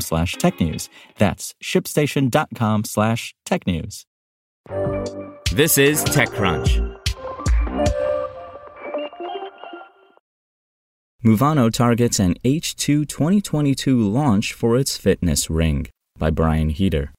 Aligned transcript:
slash 0.00 0.36
technews. 0.36 0.88
That's 1.18 1.54
shipstation.com 1.62 2.84
slash 2.84 3.34
technews. 3.46 4.04
This 5.52 5.78
is 5.78 6.04
TechCrunch. 6.04 6.94
Movano 11.24 11.72
targets 11.72 12.18
an 12.18 12.34
H2 12.44 13.08
2022 13.08 13.98
launch 14.10 14.52
for 14.52 14.76
its 14.76 14.96
fitness 14.98 15.48
ring 15.48 15.86
by 16.18 16.30
Brian 16.30 16.68
Heater. 16.68 17.12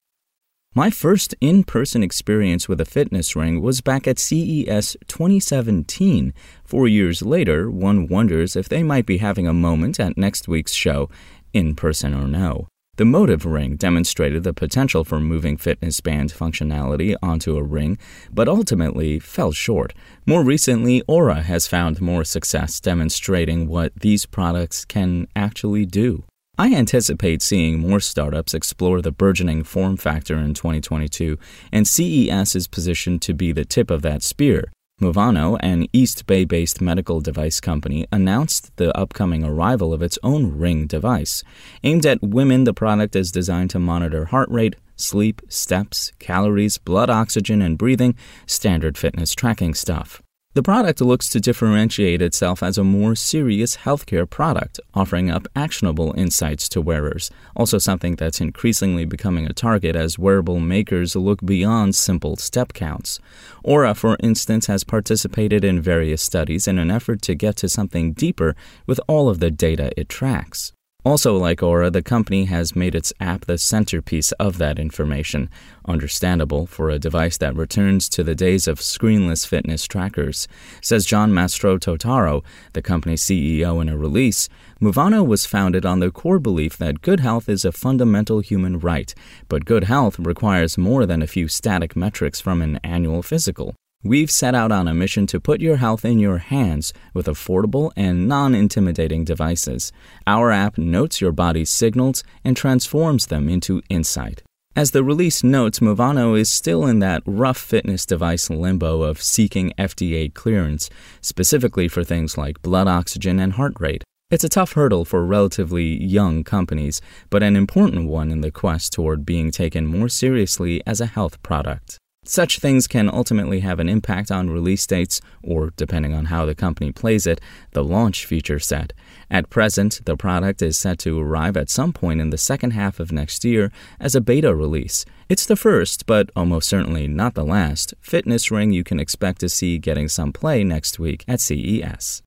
My 0.75 0.89
first 0.89 1.33
in 1.39 1.63
person 1.63 2.03
experience 2.03 2.67
with 2.67 2.81
a 2.81 2.85
fitness 2.85 3.35
ring 3.35 3.61
was 3.61 3.79
back 3.79 4.07
at 4.07 4.19
CES 4.19 4.97
2017. 5.07 6.33
Four 6.65 6.87
years 6.87 7.21
later, 7.21 7.71
one 7.71 8.07
wonders 8.07 8.55
if 8.55 8.67
they 8.67 8.83
might 8.83 9.05
be 9.05 9.19
having 9.19 9.47
a 9.47 9.53
moment 9.53 9.99
at 9.99 10.17
next 10.17 10.47
week's 10.47 10.73
show, 10.73 11.09
in 11.53 11.75
person 11.75 12.13
or 12.13 12.27
no. 12.27 12.67
The 12.97 13.03
Motiv 13.03 13.45
Ring 13.45 13.75
demonstrated 13.75 14.43
the 14.43 14.53
potential 14.53 15.03
for 15.03 15.19
moving 15.19 15.57
fitness 15.57 15.99
band 15.99 16.31
functionality 16.31 17.13
onto 17.21 17.57
a 17.57 17.63
ring, 17.63 17.97
but 18.31 18.47
ultimately 18.47 19.19
fell 19.19 19.51
short. 19.51 19.93
More 20.25 20.45
recently, 20.45 21.01
Oura 21.09 21.43
has 21.43 21.67
found 21.67 21.99
more 21.99 22.23
success 22.23 22.79
demonstrating 22.79 23.67
what 23.67 23.93
these 23.99 24.25
products 24.25 24.85
can 24.85 25.27
actually 25.35 25.85
do. 25.85 26.23
I 26.57 26.73
anticipate 26.73 27.41
seeing 27.41 27.79
more 27.79 27.99
startups 27.99 28.53
explore 28.53 29.01
the 29.01 29.11
burgeoning 29.11 29.65
form 29.65 29.97
factor 29.97 30.37
in 30.37 30.53
2022, 30.53 31.37
and 31.73 31.85
CES 31.85 32.55
is 32.55 32.69
positioned 32.69 33.21
to 33.23 33.33
be 33.33 33.51
the 33.51 33.65
tip 33.65 33.91
of 33.91 34.03
that 34.03 34.23
spear. 34.23 34.71
Movano, 35.01 35.57
an 35.59 35.87
East 35.91 36.25
Bay 36.25 36.45
based 36.45 36.79
medical 36.79 37.19
device 37.19 37.59
company, 37.59 38.07
announced 38.13 38.75
the 38.77 38.97
upcoming 38.97 39.43
arrival 39.43 39.93
of 39.93 40.01
its 40.01 40.17
own 40.23 40.57
Ring 40.57 40.87
device. 40.87 41.43
Aimed 41.83 42.05
at 42.05 42.21
women, 42.21 42.63
the 42.63 42.73
product 42.73 43.13
is 43.13 43.29
designed 43.29 43.71
to 43.71 43.79
monitor 43.79 44.25
heart 44.25 44.49
rate, 44.49 44.77
sleep, 44.95 45.41
steps, 45.49 46.13
calories, 46.19 46.77
blood 46.77 47.09
oxygen, 47.09 47.61
and 47.61 47.77
breathing, 47.77 48.15
standard 48.47 48.97
fitness 48.97 49.35
tracking 49.35 49.73
stuff. 49.73 50.21
The 50.55 50.63
product 50.63 51.01
looks 51.01 51.27
to 51.31 51.41
differentiate 51.41 52.21
itself 52.21 52.63
as 52.63 52.77
a 52.77 52.83
more 52.85 53.13
serious 53.13 53.75
healthcare 53.75 54.27
product, 54.27 54.79
offering 54.93 55.29
up 55.29 55.49
actionable 55.53 56.13
insights 56.15 56.69
to 56.69 56.79
wearers, 56.79 57.29
also 57.57 57.77
something 57.77 58.15
that's 58.15 58.39
increasingly 58.39 59.03
becoming 59.03 59.45
a 59.45 59.51
target 59.51 59.97
as 59.97 60.17
wearable 60.17 60.61
makers 60.61 61.13
look 61.13 61.41
beyond 61.45 61.93
simple 61.93 62.37
step 62.37 62.71
counts. 62.71 63.19
Oura, 63.65 63.93
for 63.93 64.15
instance, 64.21 64.67
has 64.67 64.85
participated 64.85 65.65
in 65.65 65.81
various 65.81 66.21
studies 66.21 66.69
in 66.69 66.79
an 66.79 66.89
effort 66.89 67.21
to 67.23 67.35
get 67.35 67.57
to 67.57 67.67
something 67.67 68.13
deeper 68.13 68.55
with 68.87 69.01
all 69.09 69.27
of 69.27 69.41
the 69.41 69.51
data 69.51 69.91
it 69.99 70.07
tracks. 70.07 70.71
Also, 71.05 71.37
like 71.37 71.59
Oura, 71.59 71.93
the 71.93 72.01
company 72.01 72.45
has 72.45 72.75
made 72.75 72.95
its 72.95 73.13
app 73.19 73.45
the 73.45 73.59
centerpiece 73.59 74.31
of 74.33 74.57
that 74.57 74.79
information. 74.79 75.51
Understandable 75.87 76.65
for 76.65 76.89
a 76.89 76.97
device 76.97 77.37
that 77.37 77.55
returns 77.55 78.09
to 78.09 78.23
the 78.23 78.33
days 78.33 78.67
of 78.67 78.79
screenless 78.79 79.45
fitness 79.45 79.85
trackers. 79.85 80.47
Says 80.81 81.05
John 81.05 81.31
Mastrototaro, 81.31 82.43
the 82.73 82.81
company's 82.81 83.23
CEO, 83.23 83.79
in 83.83 83.87
a 83.87 83.95
release. 83.95 84.49
Movano 84.81 85.23
was 85.23 85.45
founded 85.45 85.85
on 85.85 85.99
the 85.99 86.09
core 86.09 86.39
belief 86.39 86.75
that 86.77 87.03
good 87.03 87.19
health 87.19 87.47
is 87.47 87.65
a 87.65 87.71
fundamental 87.71 88.39
human 88.39 88.79
right, 88.79 89.13
but 89.47 89.63
good 89.63 89.83
health 89.83 90.17
requires 90.17 90.75
more 90.75 91.05
than 91.05 91.21
a 91.21 91.27
few 91.27 91.47
static 91.47 91.95
metrics 91.95 92.41
from 92.41 92.63
an 92.63 92.79
annual 92.83 93.21
physical. 93.21 93.75
We've 94.05 94.29
set 94.29 94.53
out 94.53 94.71
on 94.71 94.87
a 94.87 94.93
mission 94.93 95.25
to 95.25 95.39
put 95.39 95.61
your 95.61 95.77
health 95.77 96.05
in 96.05 96.19
your 96.19 96.37
hands 96.37 96.93
with 97.15 97.25
affordable 97.25 97.91
and 97.95 98.27
non 98.27 98.53
intimidating 98.53 99.23
devices. 99.23 99.91
Our 100.27 100.51
app 100.51 100.77
notes 100.77 101.21
your 101.21 101.31
body's 101.31 101.71
signals 101.71 102.23
and 102.43 102.55
transforms 102.55 103.25
them 103.25 103.49
into 103.49 103.81
insight. 103.89 104.43
As 104.75 104.91
the 104.91 105.03
release 105.03 105.43
notes, 105.43 105.79
Movano 105.79 106.37
is 106.37 106.51
still 106.51 106.85
in 106.85 106.99
that 106.99 107.23
rough 107.25 107.57
fitness 107.57 108.05
device 108.05 108.47
limbo 108.47 109.01
of 109.01 109.23
seeking 109.23 109.73
FDA 109.79 110.31
clearance, 110.31 110.87
specifically 111.21 111.87
for 111.87 112.03
things 112.03 112.37
like 112.37 112.61
blood 112.61 112.87
oxygen 112.87 113.39
and 113.39 113.53
heart 113.53 113.73
rate. 113.79 114.03
It's 114.29 114.43
a 114.43 114.49
tough 114.49 114.73
hurdle 114.73 115.05
for 115.05 115.25
relatively 115.25 116.03
young 116.03 116.43
companies, 116.43 117.01
but 117.31 117.41
an 117.41 117.55
important 117.55 118.07
one 118.07 118.29
in 118.29 118.41
the 118.41 118.51
quest 118.51 118.93
toward 118.93 119.25
being 119.25 119.49
taken 119.49 119.87
more 119.87 120.09
seriously 120.09 120.83
as 120.85 121.01
a 121.01 121.07
health 121.07 121.41
product. 121.41 121.97
Such 122.27 122.57
things 122.59 122.87
can 122.87 123.07
ultimately 123.07 123.59
have 123.59 123.79
an 123.79 123.87
impact 123.87 124.31
on 124.31 124.49
release 124.49 124.87
dates, 124.87 125.21
or 125.43 125.71
depending 125.77 126.15
on 126.15 126.25
how 126.25 126.43
the 126.45 126.55
company 126.55 126.91
plays 126.91 127.27
it, 127.27 127.39
the 127.71 127.83
launch 127.83 128.25
feature 128.25 128.57
set. 128.57 128.93
At 129.29 129.51
present, 129.51 130.01
the 130.05 130.17
product 130.17 130.63
is 130.63 130.75
set 130.75 130.97
to 130.99 131.19
arrive 131.19 131.55
at 131.55 131.69
some 131.69 131.93
point 131.93 132.19
in 132.19 132.31
the 132.31 132.37
second 132.39 132.71
half 132.71 132.99
of 132.99 133.11
next 133.11 133.45
year 133.45 133.71
as 133.99 134.15
a 134.15 134.21
beta 134.21 134.55
release. 134.55 135.05
It's 135.29 135.45
the 135.45 135.55
first, 135.55 136.07
but 136.07 136.31
almost 136.35 136.67
certainly 136.67 137.07
not 137.07 137.35
the 137.35 137.45
last, 137.45 137.93
fitness 138.01 138.49
ring 138.49 138.71
you 138.71 138.83
can 138.83 138.99
expect 138.99 139.39
to 139.41 139.49
see 139.49 139.77
getting 139.77 140.07
some 140.09 140.33
play 140.33 140.63
next 140.63 140.97
week 140.97 141.23
at 141.27 141.39
CES. 141.39 142.23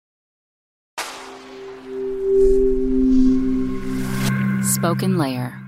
SpokenLayer. 4.62 5.67